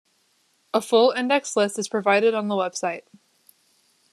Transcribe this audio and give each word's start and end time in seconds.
A 0.73 0.81
full 0.81 1.11
indexed 1.11 1.55
list 1.55 1.77
is 1.77 1.87
provided 1.87 2.33
on 2.33 2.47
the 2.47 2.55
website. 2.55 3.03